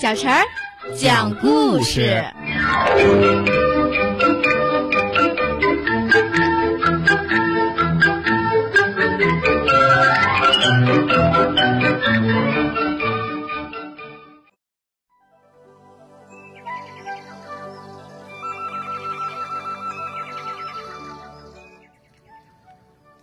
[0.00, 0.44] 小陈儿
[0.96, 2.24] 讲故事。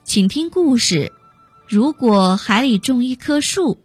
[0.03, 1.11] 请听故事：
[1.67, 3.81] 如果海里种一棵树，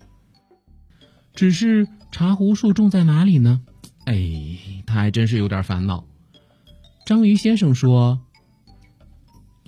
[1.34, 3.60] 只是茶壶树种在哪里呢？
[4.04, 4.16] 哎，
[4.86, 6.04] 他还真是有点烦恼。
[7.04, 8.20] 章鱼先生说：“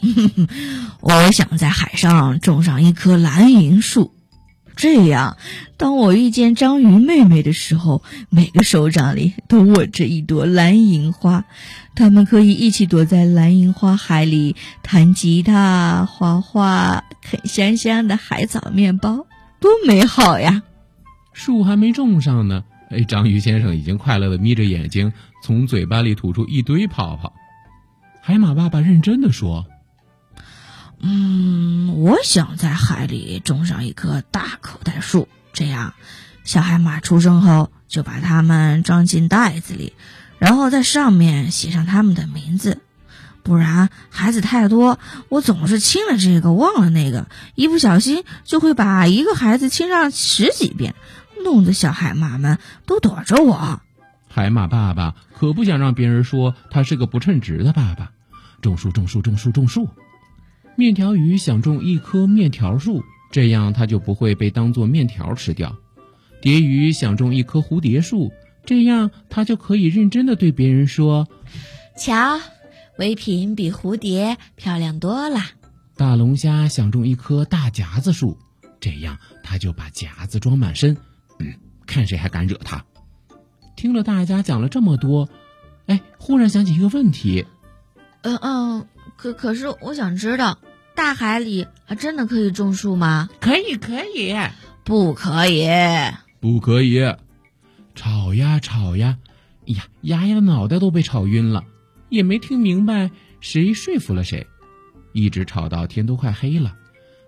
[1.00, 4.14] 我想在海上种上一棵蓝银树，
[4.76, 5.36] 这样，
[5.76, 11.44] 当我遇见章鱼妹妹的时候，每个手掌里都握着一朵蓝银花，
[11.94, 19.26] 他们可以一起躲在蓝银花海里弹吉他、画画、啃香香的海藻面包，
[19.60, 20.62] 多美好呀！”
[21.32, 27.32] 树还没种上呢，哎，章鱼先生已经快乐的眯着眼睛，从嘴巴里吐出一堆泡泡。
[28.20, 29.66] 海马爸爸认真的说
[31.00, 35.94] ：“嗯，我想在海里种上一棵大口袋树，这样，
[36.44, 39.94] 小海马出生后就把它们装进袋子里，
[40.38, 42.82] 然后在上面写上他们的名字。
[43.42, 44.98] 不然孩子太多，
[45.30, 50.94] 我总是亲了这个忘了那个，一不小心就会把一个孩子亲上十几遍。”
[51.42, 53.80] 弄得小海马们都躲着我。
[54.28, 58.12] 海马爸爸可不想让别人说他是个不称职的爸爸。
[58.60, 59.88] 种树，种树，种树，种树。
[60.76, 63.02] 面条鱼想种一棵面条树，
[63.32, 65.76] 这样它就不会被当做面条吃掉。
[66.40, 68.30] 蝶鱼想种一棵蝴蝶树，
[68.64, 71.28] 这样它就可以认真的对别人说
[71.98, 72.40] ：“瞧，
[72.98, 75.40] 唯品比蝴蝶漂亮多了。”
[75.96, 78.38] 大龙虾想种一棵大夹子树，
[78.80, 80.96] 这样它就把夹子装满身。
[81.90, 82.84] 嗯，看谁还敢惹他！
[83.74, 85.28] 听了大家讲了这么多，
[85.86, 87.46] 哎，忽然想起一个问题。
[88.22, 88.86] 嗯嗯，
[89.16, 90.58] 可可是我想知道，
[90.94, 93.28] 大海里还真的可以种树吗？
[93.40, 94.36] 可以，可以，
[94.84, 95.68] 不可以，
[96.38, 97.00] 不可以。
[97.96, 99.18] 吵呀吵呀，
[99.66, 101.64] 哎呀，牙牙的脑袋都被吵晕了，
[102.08, 104.46] 也没听明白谁说服了谁，
[105.12, 106.76] 一直吵到天都快黑了。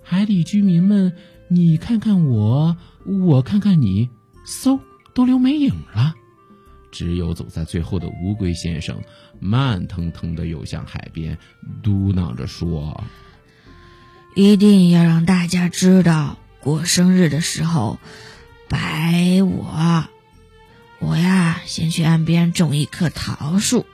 [0.05, 1.15] 海底居民们，
[1.49, 2.77] 你看看我。
[3.05, 4.11] 我看看你，
[4.45, 4.81] 嗖，
[5.15, 6.15] 都留没影了。
[6.91, 9.03] 只有走在最后的乌龟先生，
[9.41, 11.39] 慢腾腾的游向海边，
[11.83, 13.03] 嘟囔着说
[14.37, 17.99] ：“一定要让大家知道，过生日的时候，
[18.69, 20.05] 摆我。
[20.99, 23.87] 我呀，先去岸边种一棵桃树。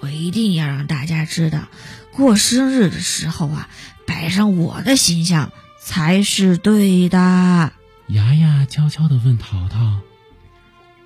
[0.00, 1.68] 我一定要让大家知道，
[2.10, 3.68] 过生日的时候啊，
[4.06, 7.72] 摆上我的形象才是对的。”
[8.08, 10.00] 牙牙悄悄地问淘淘：“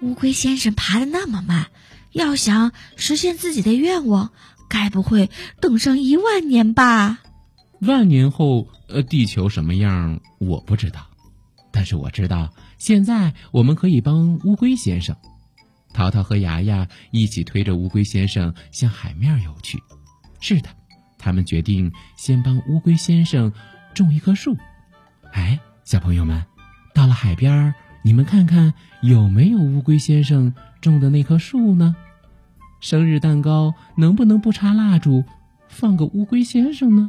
[0.03, 1.69] 乌龟先生爬得那么慢，
[2.13, 4.33] 要想实现自己的愿望，
[4.69, 7.21] 该不会等上一万年吧？”
[7.81, 11.07] 万年后，呃，地球什么样我不知道，
[11.71, 15.17] 但是我知道，现在我们可以帮乌龟先生。
[15.95, 19.83] 淘淘和牙牙一起推着乌龟先生向海面游去。
[20.41, 20.69] 是的，
[21.17, 23.53] 他们决定先帮乌龟先生
[23.95, 24.57] 种一棵树。
[25.33, 26.45] 哎，小朋友们。
[26.99, 27.73] 到了海边，
[28.03, 31.95] 你们看看有没有乌龟先生种的那棵树呢？
[32.81, 35.23] 生日蛋糕能不能不插蜡烛，
[35.69, 37.09] 放个乌龟先生呢？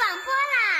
[0.00, 0.79] 广播啦。